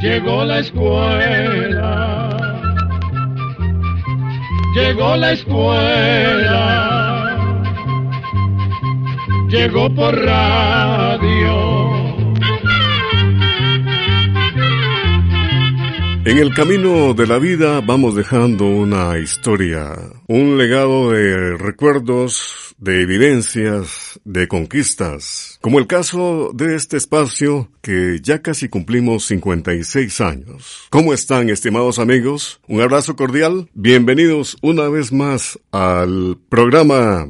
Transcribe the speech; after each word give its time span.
Llegó 0.00 0.44
la 0.44 0.60
escuela. 0.60 2.30
Llegó 4.74 5.16
la 5.16 5.32
escuela. 5.32 6.60
Llegó 9.48 9.94
por 9.94 10.14
radio. 10.16 11.80
En 16.24 16.38
el 16.38 16.54
camino 16.54 17.12
de 17.12 17.26
la 17.26 17.38
vida 17.38 17.80
vamos 17.80 18.14
dejando 18.14 18.64
una 18.64 19.18
historia, 19.18 19.96
un 20.28 20.56
legado 20.56 21.10
de 21.10 21.56
recuerdos, 21.56 22.74
de 22.78 23.02
evidencias, 23.02 24.09
de 24.32 24.48
conquistas, 24.48 25.58
como 25.60 25.78
el 25.78 25.86
caso 25.86 26.50
de 26.54 26.76
este 26.76 26.96
espacio 26.96 27.68
que 27.82 28.20
ya 28.22 28.42
casi 28.42 28.68
cumplimos 28.68 29.26
56 29.26 30.20
años. 30.20 30.86
¿Cómo 30.90 31.12
están, 31.12 31.50
estimados 31.50 31.98
amigos? 31.98 32.60
Un 32.68 32.80
abrazo 32.80 33.16
cordial. 33.16 33.68
Bienvenidos 33.74 34.56
una 34.62 34.88
vez 34.88 35.12
más 35.12 35.58
al 35.72 36.38
programa 36.48 37.26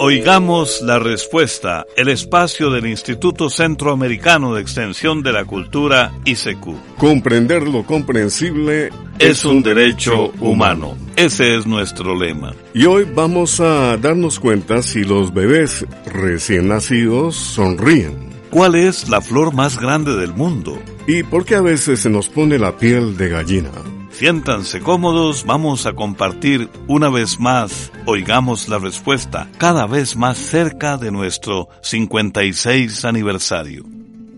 Oigamos 0.00 0.80
la 0.82 1.00
respuesta, 1.00 1.84
el 1.96 2.06
espacio 2.06 2.70
del 2.70 2.86
Instituto 2.86 3.50
Centroamericano 3.50 4.54
de 4.54 4.62
Extensión 4.62 5.24
de 5.24 5.32
la 5.32 5.44
Cultura, 5.44 6.12
ICQ. 6.24 6.96
Comprender 6.96 7.66
lo 7.66 7.84
comprensible 7.84 8.90
es 9.18 9.44
un 9.44 9.60
derecho 9.60 10.32
humano. 10.38 10.96
Ese 11.16 11.56
es 11.56 11.66
nuestro 11.66 12.16
lema. 12.16 12.54
Y 12.74 12.84
hoy 12.84 13.08
vamos 13.12 13.58
a 13.58 13.96
darnos 13.96 14.38
cuenta 14.38 14.82
si 14.82 15.02
los 15.02 15.34
bebés 15.34 15.84
recién 16.06 16.68
nacidos 16.68 17.34
sonríen. 17.34 18.30
¿Cuál 18.50 18.76
es 18.76 19.08
la 19.08 19.20
flor 19.20 19.52
más 19.52 19.80
grande 19.80 20.14
del 20.14 20.32
mundo? 20.32 20.78
¿Y 21.08 21.24
por 21.24 21.44
qué 21.44 21.56
a 21.56 21.60
veces 21.60 21.98
se 21.98 22.08
nos 22.08 22.28
pone 22.28 22.56
la 22.60 22.76
piel 22.76 23.16
de 23.16 23.30
gallina? 23.30 23.72
Siéntanse 24.18 24.80
cómodos, 24.80 25.44
vamos 25.46 25.86
a 25.86 25.92
compartir 25.92 26.68
una 26.88 27.08
vez 27.08 27.38
más, 27.38 27.92
oigamos 28.04 28.68
la 28.68 28.80
respuesta, 28.80 29.48
cada 29.58 29.86
vez 29.86 30.16
más 30.16 30.38
cerca 30.38 30.96
de 30.96 31.12
nuestro 31.12 31.68
56 31.82 33.04
aniversario. 33.04 33.84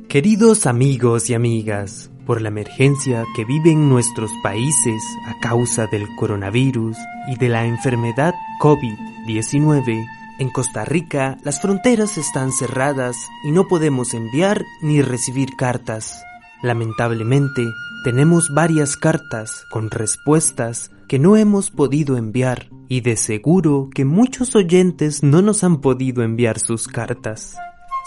Queridos 0.06 0.66
amigos 0.66 1.30
y 1.30 1.34
amigas, 1.34 2.10
por 2.26 2.42
la 2.42 2.48
emergencia 2.48 3.24
que 3.34 3.46
viven 3.46 3.88
nuestros 3.88 4.30
países 4.42 5.02
a 5.26 5.40
causa 5.40 5.86
del 5.86 6.06
coronavirus 6.14 6.98
y 7.28 7.36
de 7.36 7.48
la 7.48 7.64
enfermedad 7.64 8.34
COVID-19, 8.60 10.06
en 10.40 10.50
Costa 10.50 10.84
Rica 10.84 11.38
las 11.42 11.62
fronteras 11.62 12.18
están 12.18 12.52
cerradas 12.52 13.16
y 13.44 13.50
no 13.50 13.66
podemos 13.66 14.12
enviar 14.12 14.62
ni 14.82 15.00
recibir 15.00 15.56
cartas. 15.56 16.22
Lamentablemente, 16.62 17.72
tenemos 18.04 18.50
varias 18.50 18.96
cartas 18.96 19.64
con 19.70 19.90
respuestas 19.90 20.90
que 21.08 21.18
no 21.18 21.36
hemos 21.36 21.70
podido 21.70 22.16
enviar 22.16 22.68
y 22.88 23.00
de 23.00 23.16
seguro 23.16 23.88
que 23.94 24.04
muchos 24.04 24.54
oyentes 24.54 25.22
no 25.22 25.42
nos 25.42 25.64
han 25.64 25.80
podido 25.80 26.22
enviar 26.22 26.58
sus 26.58 26.88
cartas. 26.88 27.56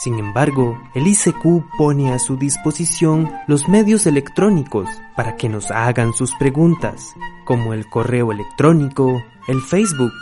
Sin 0.04 0.20
embargo, 0.20 0.78
el 0.96 1.08
ICQ 1.08 1.66
pone 1.78 2.12
a 2.12 2.20
su 2.20 2.38
disposición 2.38 3.32
los 3.48 3.68
medios 3.70 4.06
electrónicos 4.08 4.90
para 5.16 5.36
que 5.36 5.50
nos 5.50 5.70
hagan 5.72 6.14
sus 6.14 6.34
preguntas, 6.36 7.14
como 7.46 7.74
el 7.74 7.88
correo 7.90 8.32
electrónico, 8.32 9.22
el 9.48 9.62
Facebook, 9.62 10.14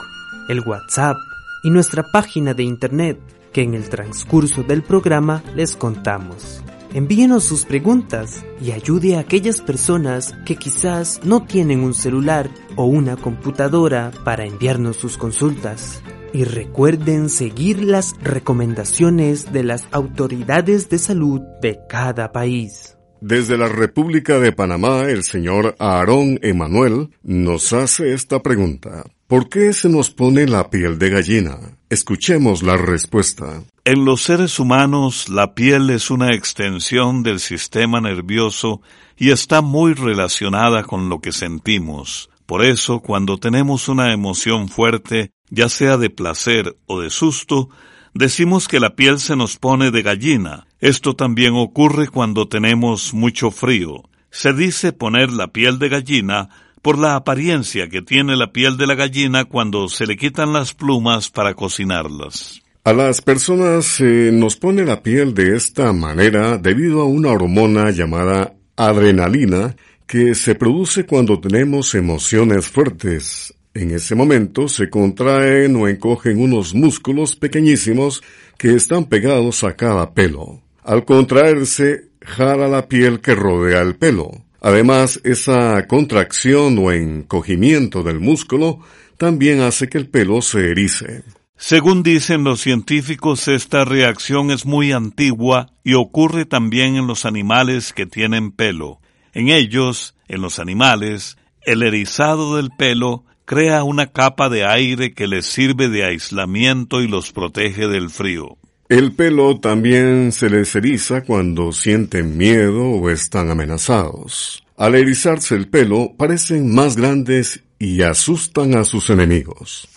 el 0.50 0.59
WhatsApp 0.68 1.18
y 1.64 1.70
nuestra 1.70 2.03
página 2.12 2.53
de 2.53 2.64
Internet, 2.64 3.20
que 3.53 3.64
en 3.64 3.74
el 3.74 3.90
transcurso 3.90 4.64
del 4.64 4.84
programa 4.84 5.44
les 5.56 5.75
contamos. 5.75 6.62
Envíenos 6.94 7.46
sus 7.46 7.66
preguntas 7.66 8.44
y 8.59 8.72
ayude 8.72 9.16
a 9.16 9.22
aquellas 9.22 9.62
personas 9.62 10.35
que 10.46 10.57
quizás 10.57 11.22
no 11.24 11.46
tienen 11.46 11.85
un 11.85 11.94
celular 11.94 12.50
o 12.75 12.84
una 12.84 13.16
computadora 13.16 14.12
para 14.25 14.46
enviarnos 14.46 14.97
sus 14.97 15.18
consultas. 15.18 16.02
Y 16.34 16.44
recuerden 16.44 17.29
seguir 17.29 17.81
las 17.81 18.13
recomendaciones 18.22 19.53
de 19.53 19.63
las 19.63 19.88
autoridades 19.91 20.90
de 20.90 21.00
salud 21.00 21.40
de 21.62 21.79
cada 21.88 22.34
país. 22.34 22.97
Desde 23.22 23.56
la 23.56 23.68
República 23.68 24.40
de 24.40 24.52
Panamá, 24.52 25.04
el 25.04 25.24
señor 25.24 25.76
Aarón 25.78 26.40
Emanuel 26.42 27.12
nos 27.22 27.72
hace 27.72 28.14
esta 28.14 28.42
pregunta. 28.42 29.04
¿Por 29.28 29.48
qué 29.48 29.74
se 29.74 29.90
nos 29.90 30.09
pone 30.09 30.48
la 30.48 30.72
piel 30.72 30.98
de 30.98 31.12
gallina? 31.12 31.59
Escuchemos 31.92 32.64
la 32.64 32.78
respuesta. 32.78 33.62
En 33.86 34.06
los 34.06 34.24
seres 34.24 34.58
humanos 34.59 35.30
la 35.30 35.54
piel 35.54 35.92
es 35.92 36.09
una 36.09 36.34
extensión 36.34 37.22
del 37.22 37.40
sistema 37.40 38.02
nervioso 38.02 38.82
y 39.16 39.30
está 39.30 39.62
muy 39.62 39.94
relacionada 39.94 40.82
con 40.82 41.08
lo 41.08 41.20
que 41.20 41.32
sentimos. 41.32 42.32
Por 42.48 42.66
eso, 42.66 43.02
cuando 43.02 43.38
tenemos 43.38 43.88
una 43.88 44.14
emoción 44.14 44.68
fuerte, 44.68 45.30
ya 45.52 45.70
sea 45.70 45.98
de 45.98 46.09
placer 46.09 46.76
o 46.88 47.00
de 47.00 47.12
susto, 47.12 47.70
decimos 48.16 48.68
que 48.68 48.80
la 48.80 48.96
piel 48.96 49.20
se 49.20 49.36
nos 49.36 49.58
pone 49.58 49.92
de 49.92 50.02
gallina. 50.02 50.66
Esto 50.81 51.16
también 51.16 51.53
ocurre 51.53 52.08
cuando 52.08 52.47
tenemos 52.47 53.14
mucho 53.14 53.52
frío. 53.52 54.03
Se 54.31 54.52
dice 54.52 54.94
poner 54.94 55.31
la 55.31 55.50
piel 55.50 55.78
de 55.78 55.90
gallina 55.90 56.50
por 56.81 56.97
la 56.97 57.16
apariencia 57.16 57.88
que 57.88 58.02
tiene 58.02 58.36
la 58.36 58.52
piel 58.52 58.78
de 58.78 58.88
la 58.88 58.96
gallina 58.96 59.46
cuando 59.46 59.88
se 59.90 60.08
le 60.08 60.18
quitan 60.18 60.53
las 60.53 60.74
plumas 60.74 61.30
para 61.30 61.53
cocinarlas. 61.53 62.64
A 62.84 62.94
las 62.94 63.22
personas 63.22 63.86
se 63.86 64.31
nos 64.31 64.58
pone 64.58 64.84
la 64.84 65.03
piel 65.03 65.36
de 65.36 65.56
esta 65.56 65.94
manera 65.94 66.58
debido 66.58 67.02
a 67.02 67.06
una 67.06 67.30
hormona 67.30 67.91
llamada 67.91 68.56
adrenalina 68.75 69.75
que 70.08 70.34
se 70.34 70.56
produce 70.56 71.06
cuando 71.06 71.40
tenemos 71.40 71.94
emociones 71.94 72.68
fuertes. 72.68 73.53
En 73.75 73.91
ese 73.91 74.16
momento 74.16 74.68
se 74.68 74.90
contraen 74.90 75.75
o 75.75 75.88
encogen 75.88 76.41
unos 76.41 76.74
músculos 76.74 77.36
pequeñísimos 77.36 78.24
que 78.58 78.74
están 78.74 79.06
pegados 79.06 79.64
a 79.64 79.75
cada 79.75 80.16
pelo. 80.16 80.61
Al 80.84 81.06
contraerse, 81.06 82.09
jala 82.22 82.68
la 82.68 82.88
piel 82.88 83.22
que 83.22 83.36
rodea 83.36 83.81
el 83.81 83.96
pelo. 83.96 84.31
Además, 84.62 85.19
esa 85.24 85.88
contracción 85.88 86.78
o 86.78 86.92
encogimiento 86.92 88.03
del 88.03 88.19
músculo 88.19 88.80
también 89.18 89.62
hace 89.62 89.88
que 89.88 89.97
el 89.97 90.09
pelo 90.09 90.41
se 90.41 90.72
erice. 90.72 91.24
Según 91.56 92.02
dicen 92.02 92.44
los 92.44 92.62
científicos, 92.62 93.47
esta 93.47 93.86
reacción 93.86 94.50
es 94.50 94.66
muy 94.66 94.91
antigua 94.91 95.67
y 95.84 95.94
ocurre 95.94 96.46
también 96.46 96.96
en 96.96 97.06
los 97.06 97.26
animales 97.26 97.94
que 97.94 98.08
tienen 98.08 98.52
pelo. 98.52 99.00
En 99.34 99.50
ellos, 99.50 100.16
en 100.28 100.41
los 100.41 100.58
animales, 100.58 101.38
el 101.61 101.84
erizado 101.84 102.56
del 102.56 102.72
pelo 102.72 103.26
crea 103.46 103.84
una 103.84 104.08
capa 104.08 104.50
de 104.50 104.66
aire 104.66 105.14
que 105.14 105.28
les 105.28 105.46
sirve 105.46 105.90
de 105.90 106.03
aislamiento 106.03 107.02
y 107.02 107.08
los 107.08 107.32
protege 107.32 107.88
del 107.88 108.09
frío. 108.09 108.58
El 108.91 109.14
pelo 109.14 109.58
también 109.58 110.34
se 110.34 110.49
les 110.49 110.76
eriza 110.76 111.22
cuando 111.22 111.72
sienten 111.72 112.38
miedo 112.38 112.90
o 112.90 113.09
están 113.09 113.49
amenazados. 113.49 114.66
Al 114.76 114.96
erizarse 114.96 115.55
el 115.55 115.70
pelo 115.70 116.14
parecen 116.17 116.76
más 116.76 116.97
grandes 116.97 117.64
y 117.79 118.02
asustan 118.02 118.76
a 118.76 118.84
sus 118.84 119.09
enemigos. 119.09 119.88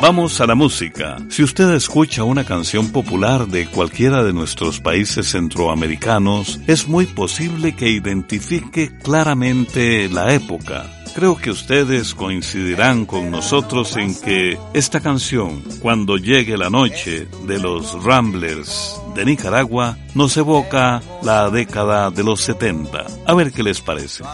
Vamos 0.00 0.42
a 0.42 0.46
la 0.46 0.54
música. 0.54 1.16
Si 1.30 1.42
usted 1.42 1.72
escucha 1.72 2.22
una 2.22 2.44
canción 2.44 2.92
popular 2.92 3.46
de 3.46 3.66
cualquiera 3.66 4.22
de 4.22 4.34
nuestros 4.34 4.78
países 4.78 5.30
centroamericanos, 5.30 6.60
es 6.66 6.86
muy 6.86 7.06
posible 7.06 7.74
que 7.74 7.88
identifique 7.88 8.92
claramente 8.98 10.10
la 10.10 10.34
época. 10.34 10.84
Creo 11.14 11.38
que 11.38 11.50
ustedes 11.50 12.14
coincidirán 12.14 13.06
con 13.06 13.30
nosotros 13.30 13.96
en 13.96 14.14
que 14.20 14.58
esta 14.74 15.00
canción, 15.00 15.62
Cuando 15.80 16.18
llegue 16.18 16.58
la 16.58 16.68
noche, 16.68 17.26
de 17.46 17.58
los 17.58 18.04
Ramblers 18.04 19.00
de 19.14 19.24
Nicaragua, 19.24 19.96
nos 20.14 20.36
evoca 20.36 21.00
la 21.22 21.48
década 21.48 22.10
de 22.10 22.22
los 22.22 22.42
70. 22.42 23.06
A 23.24 23.34
ver 23.34 23.50
qué 23.50 23.62
les 23.62 23.80
parece. 23.80 24.24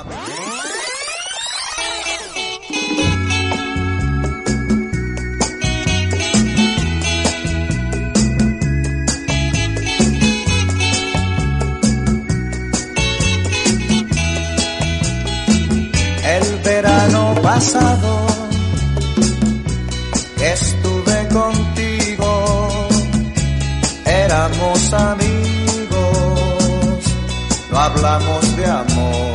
Pasado 17.55 18.13
estuve 20.41 21.29
contigo, 21.29 22.31
éramos 24.07 24.93
amigos, 24.95 25.99
no 27.71 27.79
hablamos 27.79 28.57
de 28.57 28.67
amor. 28.67 29.35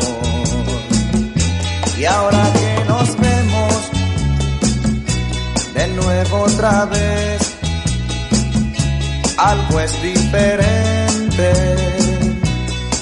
Y 1.99 2.05
ahora 2.05 2.43
que 2.59 2.73
nos 2.91 3.07
vemos 3.25 3.75
de 5.75 5.87
nuevo 5.99 6.39
otra 6.41 6.85
vez, 6.85 7.39
algo 9.37 9.79
es 9.79 10.01
diferente, 10.01 11.49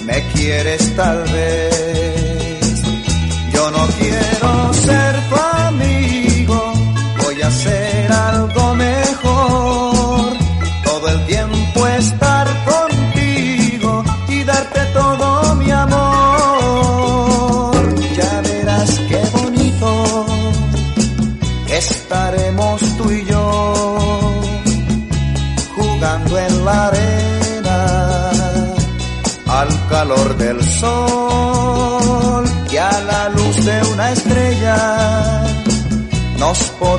me 0.08 0.18
quieres 0.34 0.94
tal 0.98 1.24
vez, 1.36 2.15
yo 3.56 3.72
no 3.72 3.88
quiero 4.00 4.74
ser 4.74 5.30
tu 5.30 5.36
amigo, 5.68 6.74
voy 7.24 7.42
a 7.42 7.48
hacer 7.48 8.12
algo 8.12 8.76
mejor. 8.76 8.95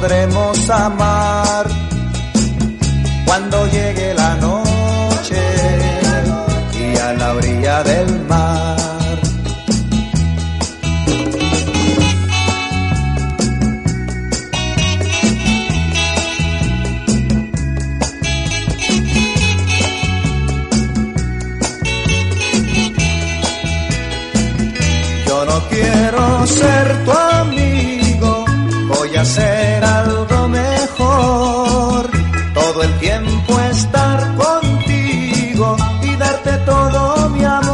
Podremos 0.07 0.71
amar 0.71 1.67
cuando 3.25 3.67
llegue 3.67 4.15
la 4.15 4.37
noche 4.37 5.43
y 6.79 6.97
a 6.97 7.13
la 7.15 7.35
orilla 7.35 7.83
del 7.83 8.21
mar. 8.29 8.77
Yo 25.27 25.45
no 25.47 25.69
quiero 25.69 26.47
ser 26.47 27.05
tu 27.05 27.11
amigo, 27.11 28.06
voy 29.17 29.19
a 29.19 29.23
hacer 29.23 29.85
algo 29.85 30.49
mejor. 30.49 32.11
Todo 32.55 32.83
el 32.83 32.99
tiempo 32.99 33.61
estar 33.61 34.35
contigo 34.35 35.77
y 36.03 36.17
darte 36.17 36.59
todo 36.59 37.29
mi 37.31 37.45
amor. 37.45 37.67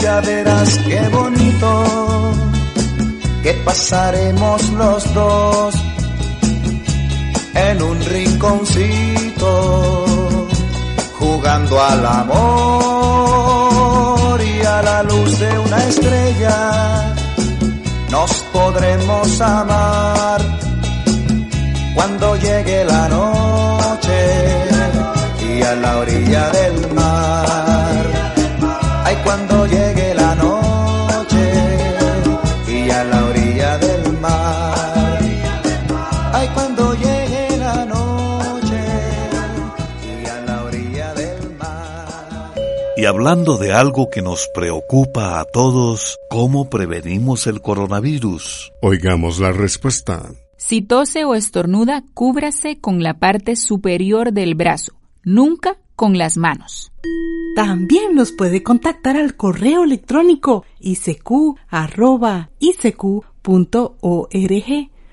Ya 0.00 0.20
verás 0.20 0.78
qué 0.86 1.08
bonito 1.08 1.84
que 3.42 3.54
pasaremos 3.64 4.68
los 4.70 5.14
dos 5.14 5.74
en 7.54 7.82
un 7.82 8.00
rinconcito 8.04 10.04
jugando 11.18 11.82
al 11.82 12.06
amor 12.06 12.30
y 14.40 14.60
a 14.64 14.82
la 14.82 15.02
luz 15.02 15.40
de 15.40 15.58
una 15.58 15.84
estrella 15.84 17.15
nos 18.16 18.32
podremos 18.58 19.40
amar 19.42 20.40
cuando 21.94 22.26
llegue 22.36 22.78
la 22.84 23.08
noche 23.08 24.20
y 25.48 25.62
a 25.62 25.74
la 25.82 25.98
orilla 25.98 26.44
del 26.58 26.76
mar. 26.94 28.04
Ay, 29.04 29.16
cuando 29.24 29.66
llegue 29.66 30.14
la 30.14 30.34
noche 30.34 31.44
y 32.76 32.90
a 32.98 33.04
la 33.04 33.18
orilla 33.30 33.78
del 33.86 34.04
mar. 34.24 34.55
Hablando 43.06 43.56
de 43.56 43.72
algo 43.72 44.10
que 44.10 44.22
nos 44.22 44.48
preocupa 44.54 45.40
a 45.40 45.44
todos, 45.44 46.18
¿cómo 46.28 46.68
prevenimos 46.68 47.46
el 47.46 47.60
coronavirus? 47.60 48.72
Oigamos 48.82 49.38
la 49.38 49.52
respuesta. 49.52 50.30
Si 50.56 50.82
tose 50.82 51.24
o 51.24 51.34
estornuda, 51.34 52.04
cúbrase 52.14 52.80
con 52.80 53.02
la 53.02 53.18
parte 53.18 53.56
superior 53.56 54.32
del 54.32 54.54
brazo, 54.54 54.92
nunca 55.22 55.76
con 55.94 56.18
las 56.18 56.36
manos. 56.36 56.92
También 57.54 58.14
nos 58.14 58.32
puede 58.32 58.62
contactar 58.62 59.16
al 59.16 59.36
correo 59.36 59.84
electrónico 59.84 60.64
isq.org 60.80 61.56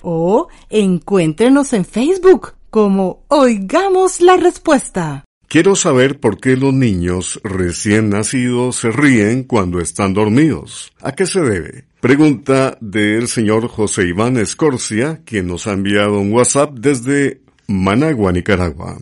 o 0.01 0.48
encuéntrenos 0.69 1.74
en 1.74 1.86
Facebook 1.86 2.54
como 2.69 3.24
Oigamos 3.30 4.19
la 4.19 4.36
Respuesta. 4.38 5.24
Quiero 5.53 5.75
saber 5.75 6.19
por 6.19 6.39
qué 6.39 6.57
los 6.57 6.73
niños 6.73 7.39
recién 7.44 8.09
nacidos 8.09 8.77
se 8.77 8.89
ríen 8.89 9.44
cuando 9.44 9.79
están 9.79 10.15
dormidos. 10.15 10.91
¿A 11.00 11.11
qué 11.11 11.27
se 11.27 11.41
debe? 11.41 11.85
Pregunta 12.00 12.75
del 12.81 13.27
señor 13.27 13.67
José 13.67 14.07
Iván 14.07 14.38
Escorcia, 14.38 15.21
quien 15.23 15.45
nos 15.45 15.67
ha 15.67 15.73
enviado 15.73 16.19
un 16.19 16.33
WhatsApp 16.33 16.73
desde 16.73 17.41
Managua, 17.67 18.31
Nicaragua. 18.31 18.97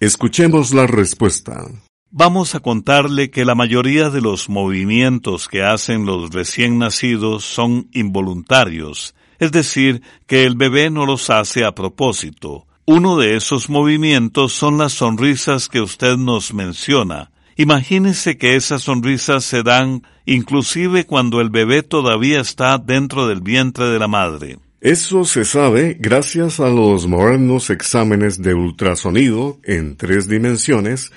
Escuchemos 0.00 0.74
la 0.74 0.88
respuesta. 0.88 1.68
Vamos 2.10 2.56
a 2.56 2.58
contarle 2.58 3.30
que 3.30 3.44
la 3.44 3.54
mayoría 3.54 4.10
de 4.10 4.22
los 4.22 4.48
movimientos 4.48 5.46
que 5.46 5.62
hacen 5.62 6.04
los 6.04 6.32
recién 6.32 6.80
nacidos 6.80 7.44
son 7.44 7.86
involuntarios, 7.92 9.14
es 9.38 9.52
decir, 9.52 10.02
que 10.26 10.42
el 10.42 10.56
bebé 10.56 10.90
no 10.90 11.06
los 11.06 11.30
hace 11.30 11.64
a 11.64 11.76
propósito. 11.76 12.66
Uno 12.84 13.16
de 13.16 13.36
esos 13.36 13.70
movimientos 13.70 14.54
son 14.54 14.78
las 14.78 14.92
sonrisas 14.94 15.68
que 15.68 15.80
usted 15.80 16.16
nos 16.16 16.52
menciona. 16.52 17.30
Imagínese 17.56 18.36
que 18.36 18.56
esas 18.56 18.82
sonrisas 18.82 19.44
se 19.44 19.62
dan 19.62 20.02
inclusive 20.26 21.06
cuando 21.06 21.40
el 21.40 21.50
bebé 21.50 21.84
todavía 21.84 22.40
está 22.40 22.78
dentro 22.78 23.28
del 23.28 23.40
vientre 23.40 23.86
de 23.86 23.98
la 24.00 24.08
madre. 24.08 24.58
Eso 24.80 25.24
se 25.24 25.44
sabe 25.44 25.96
gracias 26.00 26.58
a 26.58 26.68
los 26.70 27.06
modernos 27.06 27.70
exámenes 27.70 28.42
de 28.42 28.54
ultrasonido 28.54 29.60
en 29.62 29.96
tres 29.96 30.26
dimensiones 30.26 31.12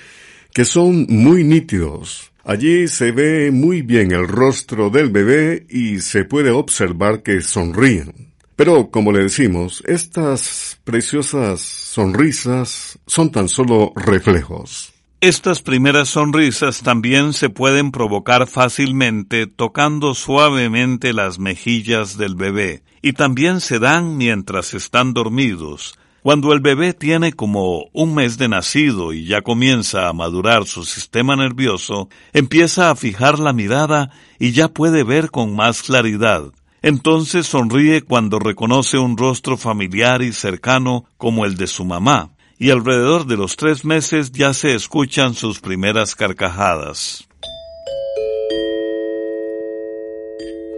que 0.54 0.64
son 0.64 1.06
muy 1.08 1.42
nítidos. 1.42 2.30
Allí 2.44 2.86
se 2.86 3.10
ve 3.10 3.50
muy 3.50 3.82
bien 3.82 4.12
el 4.12 4.28
rostro 4.28 4.88
del 4.88 5.10
bebé 5.10 5.66
y 5.68 5.98
se 5.98 6.24
puede 6.24 6.52
observar 6.52 7.24
que 7.24 7.40
sonríen. 7.40 8.25
Pero, 8.56 8.90
como 8.90 9.12
le 9.12 9.22
decimos, 9.22 9.82
estas 9.86 10.80
preciosas 10.82 11.60
sonrisas 11.60 12.98
son 13.06 13.30
tan 13.30 13.48
solo 13.48 13.92
reflejos. 13.94 14.94
Estas 15.20 15.60
primeras 15.60 16.08
sonrisas 16.08 16.82
también 16.82 17.34
se 17.34 17.50
pueden 17.50 17.90
provocar 17.90 18.46
fácilmente 18.46 19.46
tocando 19.46 20.14
suavemente 20.14 21.12
las 21.12 21.38
mejillas 21.38 22.16
del 22.16 22.34
bebé 22.34 22.82
y 23.02 23.12
también 23.12 23.60
se 23.60 23.78
dan 23.78 24.16
mientras 24.16 24.72
están 24.72 25.12
dormidos. 25.12 25.98
Cuando 26.22 26.52
el 26.52 26.60
bebé 26.60 26.92
tiene 26.92 27.32
como 27.32 27.84
un 27.92 28.14
mes 28.14 28.36
de 28.36 28.48
nacido 28.48 29.12
y 29.12 29.26
ya 29.26 29.42
comienza 29.42 30.08
a 30.08 30.12
madurar 30.12 30.66
su 30.66 30.84
sistema 30.84 31.36
nervioso, 31.36 32.08
empieza 32.32 32.90
a 32.90 32.96
fijar 32.96 33.38
la 33.38 33.52
mirada 33.52 34.10
y 34.38 34.52
ya 34.52 34.68
puede 34.68 35.04
ver 35.04 35.30
con 35.30 35.54
más 35.54 35.82
claridad. 35.82 36.52
Entonces 36.86 37.48
sonríe 37.48 38.02
cuando 38.02 38.38
reconoce 38.38 38.96
un 38.96 39.16
rostro 39.16 39.56
familiar 39.56 40.22
y 40.22 40.32
cercano 40.32 41.04
como 41.16 41.44
el 41.44 41.56
de 41.56 41.66
su 41.66 41.84
mamá, 41.84 42.36
y 42.58 42.70
alrededor 42.70 43.26
de 43.26 43.36
los 43.36 43.56
tres 43.56 43.84
meses 43.84 44.30
ya 44.30 44.54
se 44.54 44.72
escuchan 44.72 45.34
sus 45.34 45.58
primeras 45.58 46.14
carcajadas. 46.14 47.26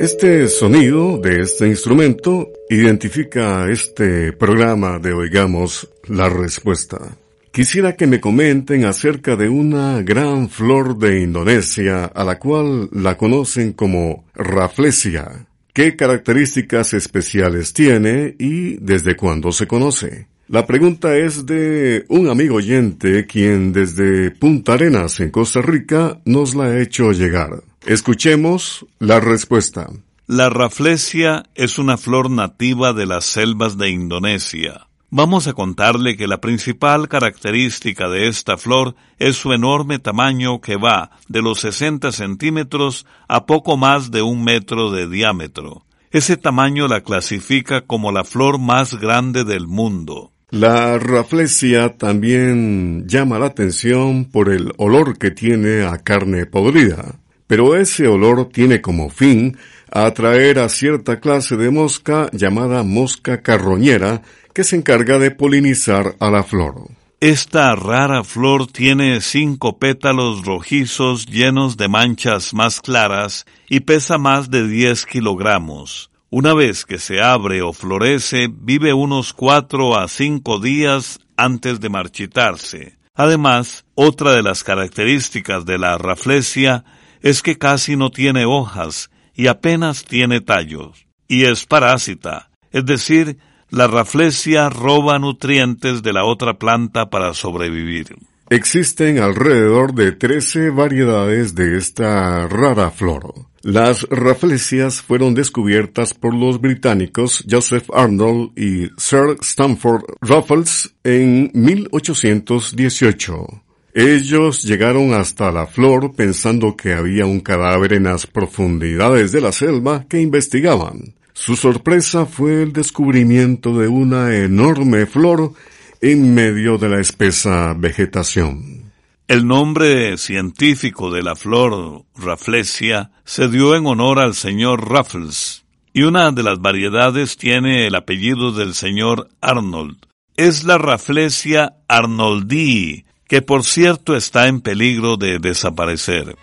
Este 0.00 0.48
sonido 0.48 1.18
de 1.18 1.42
este 1.42 1.68
instrumento 1.68 2.48
identifica 2.70 3.70
este 3.70 4.32
programa 4.32 4.98
de 4.98 5.12
Oigamos 5.12 5.90
la 6.06 6.30
Respuesta. 6.30 7.18
Quisiera 7.52 7.96
que 7.96 8.06
me 8.06 8.18
comenten 8.18 8.86
acerca 8.86 9.36
de 9.36 9.50
una 9.50 10.00
gran 10.00 10.48
flor 10.48 10.96
de 10.96 11.20
Indonesia 11.20 12.06
a 12.06 12.24
la 12.24 12.38
cual 12.38 12.88
la 12.92 13.18
conocen 13.18 13.74
como 13.74 14.24
Rafflesia. 14.32 15.44
¿Qué 15.78 15.94
características 15.94 16.92
especiales 16.92 17.72
tiene 17.72 18.34
y 18.36 18.78
desde 18.78 19.14
cuándo 19.14 19.52
se 19.52 19.68
conoce? 19.68 20.26
La 20.48 20.66
pregunta 20.66 21.16
es 21.16 21.46
de 21.46 22.04
un 22.08 22.28
amigo 22.28 22.56
oyente 22.56 23.26
quien 23.26 23.72
desde 23.72 24.32
Punta 24.32 24.72
Arenas 24.72 25.20
en 25.20 25.30
Costa 25.30 25.62
Rica 25.62 26.20
nos 26.24 26.56
la 26.56 26.64
ha 26.64 26.80
hecho 26.80 27.12
llegar. 27.12 27.62
Escuchemos 27.86 28.86
la 28.98 29.20
respuesta. 29.20 29.88
La 30.26 30.50
raflesia 30.50 31.44
es 31.54 31.78
una 31.78 31.96
flor 31.96 32.28
nativa 32.28 32.92
de 32.92 33.06
las 33.06 33.26
selvas 33.26 33.78
de 33.78 33.88
Indonesia. 33.90 34.87
Vamos 35.10 35.46
a 35.48 35.54
contarle 35.54 36.18
que 36.18 36.26
la 36.26 36.38
principal 36.38 37.08
característica 37.08 38.10
de 38.10 38.28
esta 38.28 38.58
flor 38.58 38.94
es 39.18 39.36
su 39.36 39.54
enorme 39.54 39.98
tamaño 39.98 40.60
que 40.60 40.76
va 40.76 41.12
de 41.28 41.40
los 41.40 41.60
60 41.60 42.12
centímetros 42.12 43.06
a 43.26 43.46
poco 43.46 43.78
más 43.78 44.10
de 44.10 44.20
un 44.20 44.44
metro 44.44 44.90
de 44.90 45.08
diámetro. 45.08 45.86
Ese 46.10 46.36
tamaño 46.36 46.88
la 46.88 47.00
clasifica 47.00 47.86
como 47.86 48.12
la 48.12 48.22
flor 48.22 48.58
más 48.58 49.00
grande 49.00 49.44
del 49.44 49.66
mundo. 49.66 50.32
La 50.50 50.98
raflesia 50.98 51.96
también 51.96 53.08
llama 53.08 53.38
la 53.38 53.46
atención 53.46 54.26
por 54.26 54.50
el 54.50 54.72
olor 54.76 55.16
que 55.16 55.30
tiene 55.30 55.84
a 55.84 55.96
carne 55.96 56.44
podrida 56.44 57.18
pero 57.48 57.74
ese 57.74 58.06
olor 58.06 58.50
tiene 58.50 58.80
como 58.80 59.08
fin 59.08 59.56
atraer 59.90 60.60
a 60.60 60.68
cierta 60.68 61.18
clase 61.18 61.56
de 61.56 61.70
mosca 61.70 62.28
llamada 62.32 62.84
mosca 62.84 63.42
carroñera 63.42 64.22
que 64.58 64.64
se 64.64 64.74
encarga 64.74 65.20
de 65.20 65.30
polinizar 65.30 66.16
a 66.18 66.30
la 66.30 66.42
flor. 66.42 66.88
Esta 67.20 67.76
rara 67.76 68.24
flor 68.24 68.66
tiene 68.66 69.20
cinco 69.20 69.78
pétalos 69.78 70.44
rojizos 70.44 71.26
llenos 71.26 71.76
de 71.76 71.86
manchas 71.86 72.52
más 72.54 72.80
claras 72.80 73.46
y 73.68 73.78
pesa 73.78 74.18
más 74.18 74.50
de 74.50 74.66
10 74.66 75.06
kilogramos. 75.06 76.10
Una 76.28 76.54
vez 76.54 76.84
que 76.84 76.98
se 76.98 77.22
abre 77.22 77.62
o 77.62 77.72
florece, 77.72 78.48
vive 78.50 78.92
unos 78.92 79.32
cuatro 79.32 79.96
a 79.96 80.08
cinco 80.08 80.58
días 80.58 81.20
antes 81.36 81.78
de 81.78 81.90
marchitarse. 81.90 82.96
Además, 83.14 83.84
otra 83.94 84.32
de 84.32 84.42
las 84.42 84.64
características 84.64 85.66
de 85.66 85.78
la 85.78 85.98
raflesia 85.98 86.84
es 87.22 87.42
que 87.42 87.58
casi 87.58 87.94
no 87.94 88.10
tiene 88.10 88.44
hojas 88.44 89.08
y 89.36 89.46
apenas 89.46 90.04
tiene 90.04 90.40
tallos, 90.40 91.06
y 91.28 91.44
es 91.44 91.64
parásita, 91.64 92.50
es 92.72 92.84
decir, 92.84 93.38
la 93.70 93.86
raflesia 93.86 94.70
roba 94.70 95.18
nutrientes 95.18 96.02
de 96.02 96.12
la 96.12 96.24
otra 96.24 96.58
planta 96.58 97.10
para 97.10 97.34
sobrevivir. 97.34 98.16
Existen 98.50 99.18
alrededor 99.18 99.94
de 99.94 100.12
13 100.12 100.70
variedades 100.70 101.54
de 101.54 101.76
esta 101.76 102.48
rara 102.48 102.90
flor. 102.90 103.34
Las 103.62 104.04
raflesias 104.08 105.02
fueron 105.02 105.34
descubiertas 105.34 106.14
por 106.14 106.32
los 106.32 106.60
británicos 106.60 107.44
Joseph 107.50 107.90
Arnold 107.92 108.52
y 108.56 108.88
Sir 108.96 109.36
Stamford 109.42 110.04
Raffles 110.22 110.94
en 111.04 111.50
1818. 111.52 113.62
Ellos 113.92 114.62
llegaron 114.62 115.12
hasta 115.12 115.50
la 115.50 115.66
flor 115.66 116.14
pensando 116.14 116.76
que 116.76 116.94
había 116.94 117.26
un 117.26 117.40
cadáver 117.40 117.94
en 117.94 118.04
las 118.04 118.26
profundidades 118.26 119.32
de 119.32 119.40
la 119.40 119.52
selva 119.52 120.06
que 120.08 120.20
investigaban. 120.20 121.17
Su 121.40 121.54
sorpresa 121.54 122.26
fue 122.26 122.64
el 122.64 122.72
descubrimiento 122.72 123.78
de 123.78 123.86
una 123.86 124.34
enorme 124.34 125.06
flor 125.06 125.52
en 126.00 126.34
medio 126.34 126.78
de 126.78 126.88
la 126.88 127.00
espesa 127.00 127.74
vegetación. 127.74 128.92
El 129.28 129.46
nombre 129.46 130.18
científico 130.18 131.12
de 131.12 131.22
la 131.22 131.36
flor 131.36 132.04
Rafflesia 132.16 133.12
se 133.24 133.48
dio 133.48 133.76
en 133.76 133.86
honor 133.86 134.18
al 134.18 134.34
señor 134.34 134.90
Raffles, 134.90 135.64
y 135.92 136.02
una 136.02 136.32
de 136.32 136.42
las 136.42 136.58
variedades 136.58 137.36
tiene 137.36 137.86
el 137.86 137.94
apellido 137.94 138.50
del 138.50 138.74
señor 138.74 139.28
Arnold. 139.40 139.96
Es 140.36 140.64
la 140.64 140.76
Rafflesia 140.76 141.76
arnoldii, 141.86 143.06
que 143.28 143.42
por 143.42 143.62
cierto 143.62 144.16
está 144.16 144.48
en 144.48 144.60
peligro 144.60 145.16
de 145.16 145.38
desaparecer. 145.38 146.36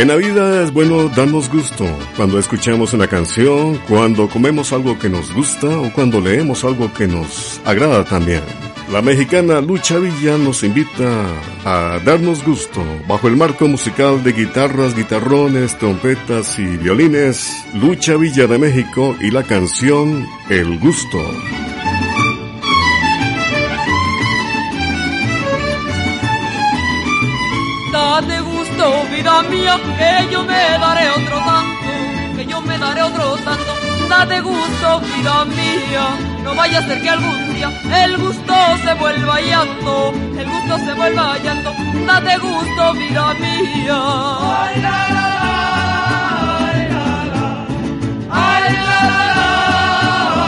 En 0.00 0.08
la 0.08 0.16
vida 0.16 0.62
es 0.62 0.72
bueno 0.72 1.10
darnos 1.10 1.50
gusto 1.50 1.84
cuando 2.16 2.38
escuchamos 2.38 2.94
una 2.94 3.06
canción, 3.06 3.76
cuando 3.86 4.30
comemos 4.30 4.72
algo 4.72 4.98
que 4.98 5.10
nos 5.10 5.30
gusta 5.30 5.68
o 5.78 5.92
cuando 5.92 6.22
leemos 6.22 6.64
algo 6.64 6.90
que 6.94 7.06
nos 7.06 7.60
agrada 7.66 8.02
también. 8.02 8.40
La 8.90 9.02
mexicana 9.02 9.60
Lucha 9.60 9.98
Villa 9.98 10.38
nos 10.38 10.62
invita 10.62 11.26
a 11.66 12.00
darnos 12.02 12.42
gusto 12.42 12.82
bajo 13.06 13.28
el 13.28 13.36
marco 13.36 13.68
musical 13.68 14.24
de 14.24 14.32
guitarras, 14.32 14.96
guitarrones, 14.96 15.76
trompetas 15.76 16.58
y 16.58 16.78
violines. 16.78 17.62
Lucha 17.74 18.16
Villa 18.16 18.46
de 18.46 18.56
México 18.56 19.14
y 19.20 19.30
la 19.30 19.42
canción 19.42 20.26
El 20.48 20.78
Gusto. 20.78 21.18
Gusto, 28.80 29.04
vida 29.10 29.42
mía, 29.42 29.78
que 29.98 30.28
yo 30.32 30.42
me 30.44 30.54
daré 30.54 31.10
otro 31.10 31.36
tanto, 31.38 31.90
que 32.36 32.46
yo 32.46 32.60
me 32.62 32.78
daré 32.78 33.02
otro 33.02 33.36
tanto. 33.44 33.74
Date 34.08 34.40
gusto, 34.40 35.00
vida 35.00 35.44
mía, 35.44 36.16
no 36.42 36.54
vaya 36.54 36.78
a 36.78 36.82
ser 36.82 37.02
que 37.02 37.10
algún 37.10 37.54
día 37.54 37.70
el 38.04 38.16
gusto 38.16 38.54
se 38.84 38.94
vuelva 38.94 39.40
llanto, 39.40 40.12
el 40.36 40.48
gusto 40.50 40.78
se 40.78 40.92
vuelva 40.94 41.38
llanto. 41.38 41.72
Date 42.06 42.38
gusto, 42.38 42.92
vida 42.94 43.34
mía. 43.34 44.00
Ay, 44.62 44.80
la, 44.82 45.08
la, 45.16 45.28
ay, 46.70 46.88
la, 48.86 48.98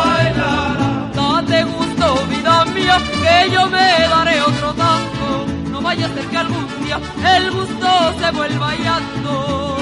ay, 0.09 0.27
Date 1.15 1.65
gusto, 1.65 2.27
vida 2.27 2.65
mía, 2.65 2.97
que 3.23 3.51
yo 3.53 3.67
me 3.69 4.09
daré 4.09 4.41
otro 4.43 4.67
tanto, 4.69 4.72
vaya 5.95 6.07
a 6.07 6.15
ser 6.15 6.27
que 6.27 6.39
algún 6.39 6.67
el 7.37 7.51
gusto 7.51 8.15
se 8.19 8.31
vuelva 8.31 8.75
llanto. 8.77 9.82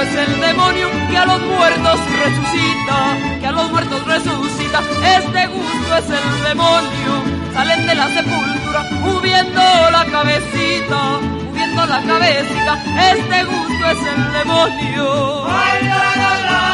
Es 0.00 0.14
el 0.16 0.40
demonio 0.40 0.88
que 1.08 1.16
a 1.16 1.24
los 1.24 1.40
muertos 1.40 2.00
resucita, 2.24 3.16
que 3.40 3.46
a 3.46 3.52
los 3.52 3.70
muertos 3.70 4.04
resucita. 4.04 4.80
Este 5.18 5.46
gusto 5.46 5.96
es 5.96 6.10
el 6.10 6.44
demonio, 6.48 7.22
salen 7.54 7.86
de 7.86 7.94
la 7.94 8.08
sepultura, 8.08 8.82
moviendo 9.00 9.62
la 9.92 10.04
cabecita, 10.10 11.20
moviendo 11.20 11.86
la 11.86 12.02
cabecita. 12.02 12.82
Este 13.12 13.44
gusto 13.44 13.90
es 13.90 13.98
el 14.14 14.32
demonio. 14.32 15.46
Ay, 15.46 15.84
la, 15.84 16.16
la, 16.16 16.40
la, 16.50 16.64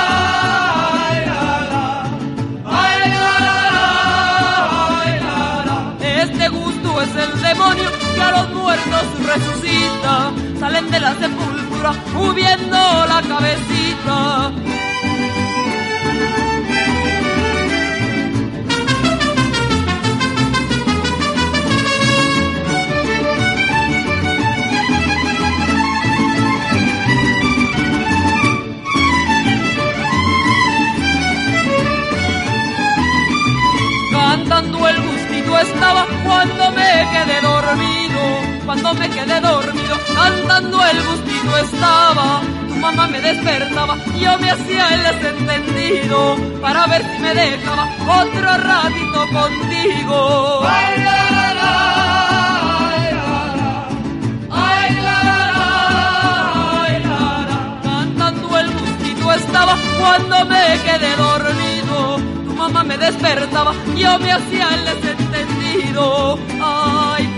Este 6.22 6.48
gusto 6.48 7.02
es 7.02 7.16
el 7.16 7.42
demonio 7.42 7.90
que 8.14 8.22
a 8.22 8.30
los 8.30 8.48
muertos 8.54 9.04
resucita, 9.26 10.32
salen 10.58 10.90
de 10.90 11.00
la 11.00 11.14
sepultura 11.14 11.59
moviendo 12.12 12.76
la 13.06 13.22
cabecita. 13.26 14.89
Cuando 38.70 38.94
me 38.94 39.10
quedé 39.10 39.40
dormido 39.40 39.96
cantando 40.14 40.78
el 40.86 41.02
gustito 41.02 41.56
estaba. 41.56 42.40
Tu 42.68 42.76
mamá 42.76 43.08
me 43.08 43.20
despertaba, 43.20 43.96
yo 44.16 44.38
me 44.38 44.48
hacía 44.48 44.94
el 44.94 45.02
desentendido, 45.02 46.36
para 46.62 46.86
ver 46.86 47.02
si 47.02 47.18
me 47.20 47.34
dejaba 47.34 47.88
otro 48.22 48.58
ratito 48.58 49.20
contigo. 49.32 50.60
Ay, 50.68 51.02
la, 51.02 51.30
el 58.60 58.70
gustito 58.72 59.32
estaba 59.32 59.76
cuando 59.98 60.44
me 60.44 60.78
quedé 60.84 61.16
dormido. 61.16 62.20
Tu 62.44 62.54
mamá 62.54 62.84
me 62.84 62.96
despertaba, 62.98 63.72
yo 63.96 64.18
me 64.20 64.32
hacía 64.32 64.68
el 64.74 64.84
desentendido. 64.84 66.38
Ay, 66.62 67.29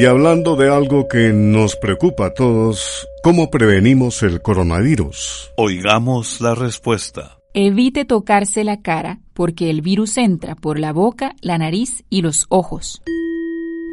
Y 0.00 0.06
hablando 0.06 0.56
de 0.56 0.74
algo 0.74 1.06
que 1.08 1.34
nos 1.34 1.76
preocupa 1.76 2.28
a 2.28 2.32
todos, 2.32 3.06
¿cómo 3.22 3.50
prevenimos 3.50 4.22
el 4.22 4.40
coronavirus? 4.40 5.52
Oigamos 5.58 6.40
la 6.40 6.54
respuesta. 6.54 7.36
Evite 7.52 8.06
tocarse 8.06 8.64
la 8.64 8.80
cara 8.80 9.20
porque 9.34 9.68
el 9.68 9.82
virus 9.82 10.16
entra 10.16 10.54
por 10.54 10.78
la 10.78 10.94
boca, 10.94 11.36
la 11.42 11.58
nariz 11.58 12.04
y 12.08 12.22
los 12.22 12.46
ojos. 12.48 13.02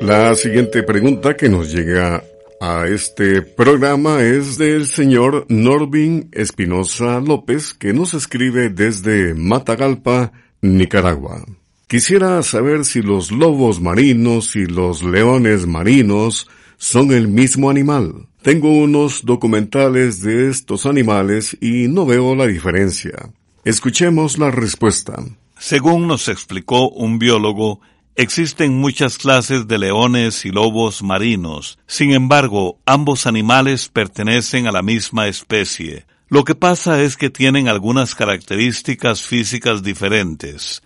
La 0.00 0.34
siguiente 0.34 0.82
pregunta 0.82 1.36
que 1.36 1.48
nos 1.48 1.72
llega 1.72 2.24
a 2.60 2.86
este 2.88 3.42
programa 3.42 4.22
es 4.22 4.58
del 4.58 4.86
señor 4.86 5.46
Norvin 5.48 6.28
Espinosa 6.32 7.20
López, 7.20 7.72
que 7.74 7.92
nos 7.92 8.14
escribe 8.14 8.68
desde 8.68 9.34
Matagalpa, 9.34 10.32
Nicaragua. 10.60 11.44
Quisiera 11.90 12.40
saber 12.44 12.85
si 12.85 13.03
los 13.03 13.33
lobos 13.33 13.81
marinos 13.81 14.55
y 14.55 14.64
los 14.64 15.03
leones 15.03 15.66
marinos 15.66 16.46
son 16.76 17.11
el 17.11 17.26
mismo 17.26 17.68
animal. 17.68 18.29
Tengo 18.42 18.72
unos 18.72 19.24
documentales 19.24 20.22
de 20.22 20.50
estos 20.50 20.87
animales 20.87 21.59
y 21.61 21.88
no 21.88 22.07
veo 22.07 22.37
la 22.37 22.46
diferencia. 22.46 23.33
Escuchemos 23.64 24.38
la 24.38 24.53
respuesta. 24.53 25.16
Según 25.59 26.07
nos 26.07 26.29
explicó 26.29 26.90
un 26.90 27.18
biólogo, 27.18 27.81
existen 28.14 28.72
muchas 28.79 29.18
clases 29.18 29.66
de 29.66 29.79
leones 29.79 30.44
y 30.44 30.53
lobos 30.53 31.03
marinos. 31.03 31.81
Sin 31.88 32.12
embargo, 32.12 32.79
ambos 32.87 33.26
animales 33.26 33.88
pertenecen 33.88 34.68
a 34.68 34.72
la 34.72 34.83
misma 34.83 35.26
especie. 35.26 36.07
Lo 36.29 36.44
que 36.44 36.55
pasa 36.55 37.03
es 37.03 37.16
que 37.16 37.31
tienen 37.31 37.66
algunas 37.66 38.14
características 38.14 39.26
físicas 39.26 39.83
diferentes. 39.83 40.83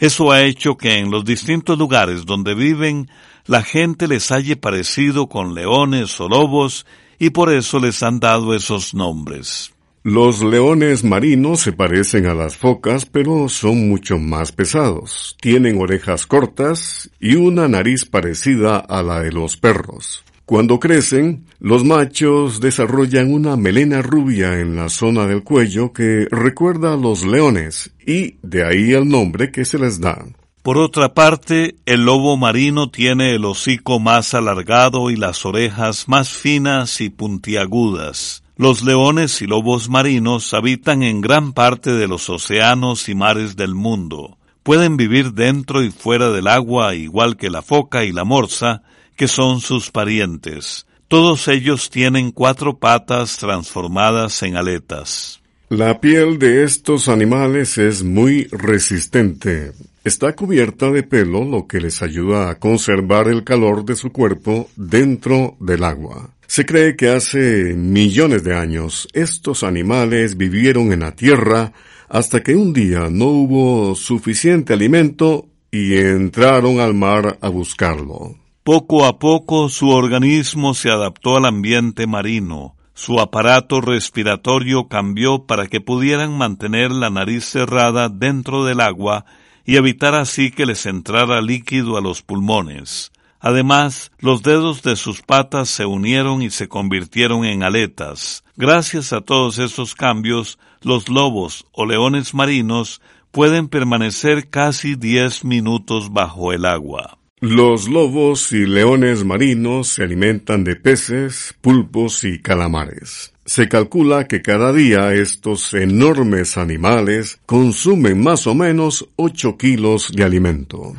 Eso 0.00 0.32
ha 0.32 0.42
hecho 0.42 0.78
que 0.78 0.96
en 0.96 1.10
los 1.10 1.26
distintos 1.26 1.78
lugares 1.78 2.24
donde 2.24 2.54
viven 2.54 3.10
la 3.46 3.62
gente 3.62 4.08
les 4.08 4.32
haya 4.32 4.58
parecido 4.58 5.28
con 5.28 5.54
leones 5.54 6.18
o 6.20 6.28
lobos 6.28 6.86
y 7.18 7.30
por 7.30 7.52
eso 7.52 7.78
les 7.78 8.02
han 8.02 8.18
dado 8.18 8.54
esos 8.54 8.94
nombres. 8.94 9.74
Los 10.02 10.42
leones 10.42 11.04
marinos 11.04 11.60
se 11.60 11.72
parecen 11.72 12.24
a 12.24 12.32
las 12.32 12.56
focas, 12.56 13.04
pero 13.04 13.50
son 13.50 13.90
mucho 13.90 14.18
más 14.18 14.50
pesados. 14.50 15.36
Tienen 15.42 15.78
orejas 15.78 16.26
cortas 16.26 17.10
y 17.20 17.34
una 17.34 17.68
nariz 17.68 18.06
parecida 18.06 18.78
a 18.78 19.02
la 19.02 19.20
de 19.20 19.32
los 19.32 19.58
perros. 19.58 20.24
Cuando 20.50 20.80
crecen, 20.80 21.46
los 21.60 21.84
machos 21.84 22.58
desarrollan 22.58 23.32
una 23.32 23.54
melena 23.54 24.02
rubia 24.02 24.58
en 24.58 24.74
la 24.74 24.88
zona 24.88 25.28
del 25.28 25.44
cuello 25.44 25.92
que 25.92 26.26
recuerda 26.28 26.94
a 26.94 26.96
los 26.96 27.24
leones 27.24 27.92
y 28.04 28.34
de 28.42 28.66
ahí 28.66 28.90
el 28.90 29.08
nombre 29.08 29.52
que 29.52 29.64
se 29.64 29.78
les 29.78 30.00
da. 30.00 30.26
Por 30.62 30.76
otra 30.76 31.14
parte, 31.14 31.76
el 31.86 32.04
lobo 32.04 32.36
marino 32.36 32.90
tiene 32.90 33.36
el 33.36 33.44
hocico 33.44 34.00
más 34.00 34.34
alargado 34.34 35.12
y 35.12 35.14
las 35.14 35.46
orejas 35.46 36.08
más 36.08 36.30
finas 36.30 37.00
y 37.00 37.10
puntiagudas. 37.10 38.42
Los 38.56 38.82
leones 38.82 39.42
y 39.42 39.46
lobos 39.46 39.88
marinos 39.88 40.52
habitan 40.52 41.04
en 41.04 41.20
gran 41.20 41.52
parte 41.52 41.92
de 41.92 42.08
los 42.08 42.28
océanos 42.28 43.08
y 43.08 43.14
mares 43.14 43.54
del 43.54 43.76
mundo. 43.76 44.36
Pueden 44.64 44.96
vivir 44.96 45.32
dentro 45.32 45.84
y 45.84 45.92
fuera 45.92 46.30
del 46.30 46.48
agua 46.48 46.96
igual 46.96 47.36
que 47.36 47.50
la 47.50 47.62
foca 47.62 48.02
y 48.04 48.10
la 48.10 48.24
morsa, 48.24 48.82
que 49.20 49.28
son 49.28 49.60
sus 49.60 49.90
parientes. 49.90 50.86
Todos 51.06 51.46
ellos 51.48 51.90
tienen 51.90 52.30
cuatro 52.30 52.78
patas 52.78 53.36
transformadas 53.36 54.42
en 54.44 54.56
aletas. 54.56 55.42
La 55.68 56.00
piel 56.00 56.38
de 56.38 56.64
estos 56.64 57.06
animales 57.06 57.76
es 57.76 58.02
muy 58.02 58.44
resistente. 58.44 59.72
Está 60.04 60.34
cubierta 60.34 60.90
de 60.90 61.02
pelo, 61.02 61.44
lo 61.44 61.66
que 61.66 61.82
les 61.82 62.00
ayuda 62.00 62.48
a 62.48 62.58
conservar 62.58 63.28
el 63.28 63.44
calor 63.44 63.84
de 63.84 63.94
su 63.94 64.10
cuerpo 64.10 64.70
dentro 64.74 65.54
del 65.60 65.84
agua. 65.84 66.30
Se 66.46 66.64
cree 66.64 66.96
que 66.96 67.10
hace 67.10 67.74
millones 67.74 68.42
de 68.42 68.56
años 68.56 69.06
estos 69.12 69.64
animales 69.64 70.38
vivieron 70.38 70.94
en 70.94 71.00
la 71.00 71.14
tierra 71.14 71.74
hasta 72.08 72.42
que 72.42 72.56
un 72.56 72.72
día 72.72 73.10
no 73.10 73.26
hubo 73.26 73.94
suficiente 73.94 74.72
alimento 74.72 75.46
y 75.70 75.98
entraron 75.98 76.80
al 76.80 76.94
mar 76.94 77.36
a 77.42 77.50
buscarlo. 77.50 78.40
Poco 78.62 79.06
a 79.06 79.18
poco 79.18 79.70
su 79.70 79.88
organismo 79.88 80.74
se 80.74 80.90
adaptó 80.90 81.38
al 81.38 81.46
ambiente 81.46 82.06
marino, 82.06 82.76
su 82.92 83.18
aparato 83.18 83.80
respiratorio 83.80 84.86
cambió 84.86 85.46
para 85.46 85.66
que 85.66 85.80
pudieran 85.80 86.36
mantener 86.36 86.90
la 86.90 87.08
nariz 87.08 87.46
cerrada 87.46 88.10
dentro 88.10 88.66
del 88.66 88.82
agua 88.82 89.24
y 89.64 89.76
evitar 89.76 90.14
así 90.14 90.50
que 90.50 90.66
les 90.66 90.84
entrara 90.84 91.40
líquido 91.40 91.96
a 91.96 92.02
los 92.02 92.20
pulmones. 92.20 93.12
Además, 93.38 94.12
los 94.18 94.42
dedos 94.42 94.82
de 94.82 94.96
sus 94.96 95.22
patas 95.22 95.70
se 95.70 95.86
unieron 95.86 96.42
y 96.42 96.50
se 96.50 96.68
convirtieron 96.68 97.46
en 97.46 97.62
aletas. 97.62 98.44
Gracias 98.56 99.14
a 99.14 99.22
todos 99.22 99.58
esos 99.58 99.94
cambios, 99.94 100.58
los 100.82 101.08
lobos 101.08 101.64
o 101.72 101.86
leones 101.86 102.34
marinos 102.34 103.00
pueden 103.30 103.68
permanecer 103.68 104.50
casi 104.50 104.96
diez 104.96 105.46
minutos 105.46 106.12
bajo 106.12 106.52
el 106.52 106.66
agua. 106.66 107.19
Los 107.42 107.88
lobos 107.88 108.52
y 108.52 108.66
leones 108.66 109.24
marinos 109.24 109.88
se 109.88 110.02
alimentan 110.02 110.62
de 110.62 110.76
peces, 110.76 111.54
pulpos 111.62 112.22
y 112.22 112.38
calamares. 112.38 113.32
Se 113.46 113.66
calcula 113.66 114.28
que 114.28 114.42
cada 114.42 114.74
día 114.74 115.14
estos 115.14 115.72
enormes 115.72 116.58
animales 116.58 117.40
consumen 117.46 118.22
más 118.22 118.46
o 118.46 118.54
menos 118.54 119.08
8 119.16 119.56
kilos 119.56 120.12
de 120.14 120.22
alimento. 120.22 120.92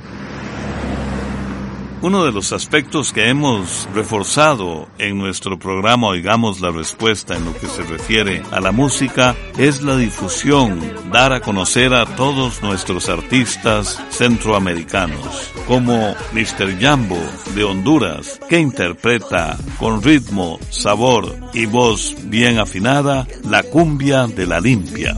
Uno 2.03 2.25
de 2.25 2.31
los 2.31 2.51
aspectos 2.51 3.13
que 3.13 3.29
hemos 3.29 3.87
reforzado 3.93 4.89
en 4.97 5.19
nuestro 5.19 5.59
programa 5.59 6.07
Oigamos 6.07 6.59
la 6.59 6.71
Respuesta 6.71 7.37
en 7.37 7.45
lo 7.45 7.53
que 7.53 7.67
se 7.67 7.83
refiere 7.83 8.41
a 8.49 8.59
la 8.59 8.71
música 8.71 9.35
es 9.59 9.83
la 9.83 9.95
difusión, 9.95 10.81
dar 11.11 11.31
a 11.31 11.41
conocer 11.41 11.93
a 11.93 12.07
todos 12.15 12.63
nuestros 12.63 13.07
artistas 13.07 14.01
centroamericanos, 14.09 15.51
como 15.67 16.15
Mr. 16.33 16.79
Jambo 16.79 17.19
de 17.53 17.65
Honduras, 17.65 18.39
que 18.49 18.57
interpreta 18.57 19.55
con 19.77 20.01
ritmo, 20.01 20.59
sabor 20.71 21.35
y 21.53 21.67
voz 21.67 22.15
bien 22.23 22.57
afinada 22.57 23.27
la 23.47 23.61
cumbia 23.61 24.25
de 24.25 24.47
la 24.47 24.59
limpia. 24.59 25.15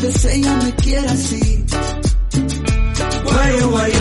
Vez 0.00 0.24
ella 0.26 0.54
me 0.62 0.74
quiera 0.76 1.12
así. 1.12 1.64
Guayo, 3.24 3.70
guayo. 3.70 3.97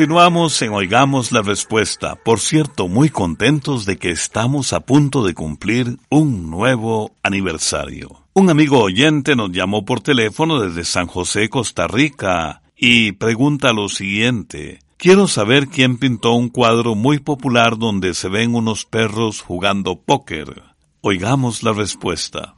Continuamos 0.00 0.62
en 0.62 0.72
Oigamos 0.72 1.30
la 1.30 1.42
Respuesta. 1.42 2.14
Por 2.14 2.40
cierto, 2.40 2.88
muy 2.88 3.10
contentos 3.10 3.84
de 3.84 3.98
que 3.98 4.08
estamos 4.08 4.72
a 4.72 4.80
punto 4.80 5.26
de 5.26 5.34
cumplir 5.34 5.98
un 6.08 6.48
nuevo 6.48 7.14
aniversario. 7.22 8.24
Un 8.32 8.48
amigo 8.48 8.78
oyente 8.78 9.36
nos 9.36 9.52
llamó 9.52 9.84
por 9.84 10.00
teléfono 10.00 10.58
desde 10.58 10.84
San 10.84 11.06
José, 11.06 11.50
Costa 11.50 11.86
Rica, 11.86 12.62
y 12.74 13.12
pregunta 13.12 13.74
lo 13.74 13.90
siguiente. 13.90 14.78
Quiero 14.96 15.28
saber 15.28 15.66
quién 15.66 15.98
pintó 15.98 16.32
un 16.32 16.48
cuadro 16.48 16.94
muy 16.94 17.18
popular 17.18 17.76
donde 17.76 18.14
se 18.14 18.30
ven 18.30 18.54
unos 18.54 18.86
perros 18.86 19.42
jugando 19.42 20.00
póker. 20.00 20.62
Oigamos 21.02 21.62
la 21.62 21.74
respuesta. 21.74 22.54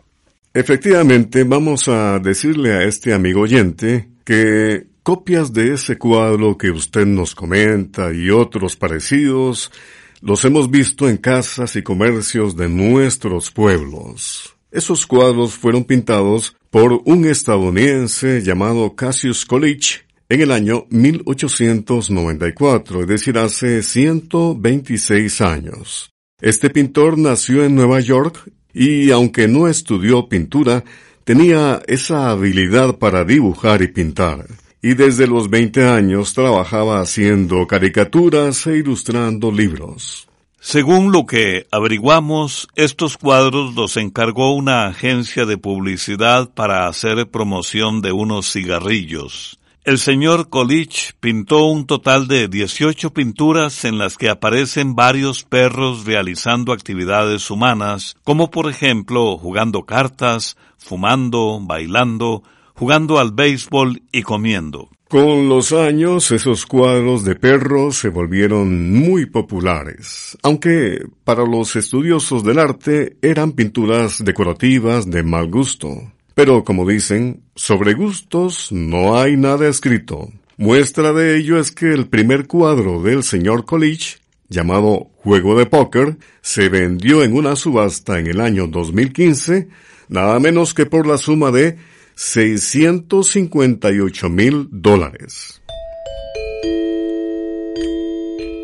Efectivamente, 0.54 1.42
vamos 1.42 1.88
a 1.88 2.20
decirle 2.20 2.74
a 2.74 2.84
este 2.84 3.12
amigo 3.12 3.40
oyente 3.40 4.10
que 4.24 4.91
Copias 5.02 5.52
de 5.52 5.74
ese 5.74 5.98
cuadro 5.98 6.56
que 6.56 6.70
usted 6.70 7.04
nos 7.06 7.34
comenta 7.34 8.14
y 8.14 8.30
otros 8.30 8.76
parecidos 8.76 9.72
los 10.20 10.44
hemos 10.44 10.70
visto 10.70 11.08
en 11.08 11.16
casas 11.16 11.74
y 11.74 11.82
comercios 11.82 12.54
de 12.54 12.68
nuestros 12.68 13.50
pueblos. 13.50 14.54
Esos 14.70 15.04
cuadros 15.04 15.54
fueron 15.54 15.82
pintados 15.82 16.54
por 16.70 17.02
un 17.04 17.24
estadounidense 17.24 18.42
llamado 18.42 18.94
Cassius 18.94 19.44
Coolidge 19.44 20.04
en 20.28 20.40
el 20.40 20.52
año 20.52 20.86
1894, 20.90 23.00
es 23.00 23.06
decir, 23.08 23.38
hace 23.38 23.82
126 23.82 25.40
años. 25.40 26.12
Este 26.40 26.70
pintor 26.70 27.18
nació 27.18 27.64
en 27.64 27.74
Nueva 27.74 27.98
York 27.98 28.52
y 28.72 29.10
aunque 29.10 29.48
no 29.48 29.66
estudió 29.66 30.28
pintura, 30.28 30.84
tenía 31.24 31.82
esa 31.88 32.30
habilidad 32.30 32.98
para 32.98 33.24
dibujar 33.24 33.82
y 33.82 33.88
pintar. 33.88 34.46
Y 34.82 34.94
desde 34.94 35.28
los 35.28 35.48
20 35.48 35.88
años 35.88 36.34
trabajaba 36.34 37.00
haciendo 37.00 37.66
caricaturas 37.68 38.66
e 38.66 38.78
ilustrando 38.78 39.52
libros. 39.52 40.26
Según 40.58 41.10
lo 41.10 41.24
que 41.24 41.66
averiguamos, 41.70 42.68
estos 42.74 43.16
cuadros 43.16 43.74
los 43.74 43.96
encargó 43.96 44.54
una 44.54 44.86
agencia 44.86 45.46
de 45.46 45.58
publicidad 45.58 46.50
para 46.50 46.86
hacer 46.86 47.28
promoción 47.28 48.00
de 48.00 48.12
unos 48.12 48.52
cigarrillos. 48.52 49.58
El 49.84 49.98
señor 49.98 50.48
Colich 50.48 51.14
pintó 51.18 51.64
un 51.64 51.86
total 51.86 52.28
de 52.28 52.46
18 52.46 53.12
pinturas 53.12 53.84
en 53.84 53.98
las 53.98 54.16
que 54.16 54.30
aparecen 54.30 54.94
varios 54.94 55.42
perros 55.42 56.04
realizando 56.04 56.72
actividades 56.72 57.50
humanas, 57.50 58.16
como 58.22 58.48
por 58.52 58.70
ejemplo 58.70 59.36
jugando 59.38 59.82
cartas, 59.82 60.56
fumando, 60.78 61.58
bailando, 61.60 62.44
jugando 62.74 63.18
al 63.18 63.32
béisbol 63.32 64.02
y 64.12 64.22
comiendo. 64.22 64.90
Con 65.12 65.50
los 65.50 65.72
años, 65.72 66.30
esos 66.30 66.64
cuadros 66.64 67.22
de 67.22 67.34
perros 67.34 67.98
se 67.98 68.08
volvieron 68.08 68.92
muy 68.92 69.26
populares, 69.26 70.38
aunque 70.42 71.04
para 71.24 71.44
los 71.44 71.76
estudiosos 71.76 72.42
del 72.44 72.58
arte 72.58 73.18
eran 73.20 73.52
pinturas 73.52 74.24
decorativas 74.24 75.10
de 75.10 75.22
mal 75.22 75.50
gusto. 75.50 76.12
Pero 76.34 76.64
como 76.64 76.88
dicen, 76.88 77.42
sobre 77.54 77.92
gustos 77.92 78.72
no 78.72 79.18
hay 79.18 79.36
nada 79.36 79.68
escrito. 79.68 80.30
Muestra 80.56 81.12
de 81.12 81.36
ello 81.36 81.58
es 81.58 81.72
que 81.72 81.92
el 81.92 82.06
primer 82.06 82.46
cuadro 82.46 83.02
del 83.02 83.22
señor 83.22 83.66
Colich, 83.66 84.18
llamado 84.48 85.10
Juego 85.16 85.58
de 85.58 85.66
Póker, 85.66 86.16
se 86.40 86.70
vendió 86.70 87.22
en 87.22 87.34
una 87.34 87.54
subasta 87.54 88.18
en 88.18 88.28
el 88.28 88.40
año 88.40 88.66
2015, 88.66 89.68
nada 90.08 90.38
menos 90.40 90.72
que 90.72 90.86
por 90.86 91.06
la 91.06 91.18
suma 91.18 91.50
de 91.50 91.76
658 92.22 94.28
mil 94.28 94.68
dólares. 94.70 95.60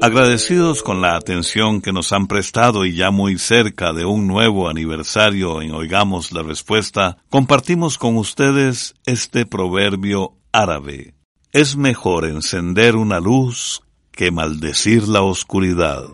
Agradecidos 0.01 0.85
con 0.85 1.01
la 1.01 1.17
atención 1.17 1.83
que 1.83 1.93
nos 1.93 2.13
han 2.13 2.29
prestado 2.29 2.87
y 2.87 2.95
ya 2.95 3.11
muy 3.11 3.37
cerca 3.37 3.93
de 3.93 4.05
un 4.05 4.29
nuevo 4.29 4.69
aniversario 4.69 5.61
en 5.61 5.73
Oigamos 5.73 6.31
la 6.31 6.45
Respuesta, 6.45 7.17
compartimos 7.31 7.99
con 7.99 8.17
ustedes 8.17 8.95
este 9.07 9.45
proverbio 9.45 10.37
árabe. 10.53 11.15
Es 11.53 11.77
mejor 11.77 12.27
encender 12.27 12.95
una 12.95 13.19
luz 13.19 13.83
que 14.13 14.31
maldecir 14.31 15.09
la 15.09 15.23
oscuridad. 15.23 16.05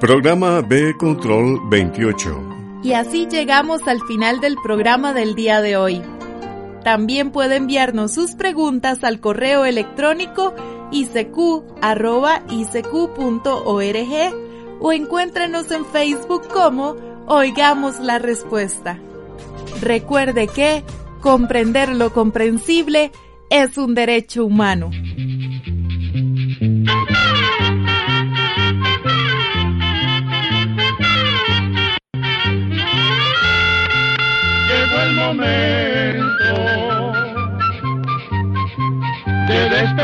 Programa 0.00 0.60
B 0.60 0.94
Control 0.98 1.60
28. 1.70 2.61
Y 2.82 2.94
así 2.94 3.26
llegamos 3.26 3.86
al 3.86 4.00
final 4.02 4.40
del 4.40 4.56
programa 4.62 5.12
del 5.12 5.34
día 5.34 5.60
de 5.60 5.76
hoy. 5.76 6.02
También 6.82 7.30
puede 7.30 7.56
enviarnos 7.56 8.12
sus 8.12 8.32
preguntas 8.32 9.04
al 9.04 9.20
correo 9.20 9.64
electrónico 9.64 10.52
isq.org 10.90 11.52
o 14.80 14.92
encuéntrenos 14.92 15.70
en 15.70 15.86
Facebook 15.86 16.48
como 16.48 16.96
Oigamos 17.26 18.00
la 18.00 18.18
Respuesta. 18.18 18.98
Recuerde 19.80 20.48
que 20.48 20.82
comprender 21.20 21.94
lo 21.94 22.12
comprensible 22.12 23.12
es 23.48 23.78
un 23.78 23.94
derecho 23.94 24.44
humano. 24.44 24.90